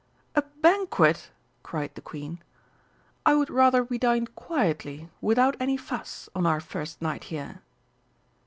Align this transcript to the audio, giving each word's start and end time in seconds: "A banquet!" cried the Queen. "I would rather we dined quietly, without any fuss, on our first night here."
"A 0.33 0.41
banquet!" 0.41 1.29
cried 1.61 1.93
the 1.93 2.01
Queen. 2.01 2.41
"I 3.23 3.35
would 3.35 3.51
rather 3.51 3.83
we 3.83 3.99
dined 3.99 4.33
quietly, 4.33 5.09
without 5.21 5.55
any 5.59 5.77
fuss, 5.77 6.27
on 6.33 6.47
our 6.47 6.59
first 6.59 7.03
night 7.03 7.25
here." 7.25 7.61